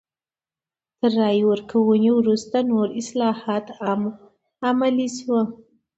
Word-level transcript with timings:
تر 0.99 1.09
رایې 1.19 1.43
ورکونې 1.51 2.11
وروسته 2.19 2.57
نور 2.71 2.87
اصلاحات 3.01 3.65
هم 3.79 4.01
عملي 4.67 5.07
شول. 5.17 5.47